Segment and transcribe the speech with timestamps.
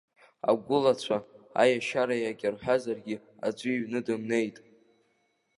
[0.49, 1.17] Агәылацәа,
[1.61, 3.15] аиашьара иагьа рҳәазаргьы
[3.45, 4.57] аӡәы иҩны дымнеит.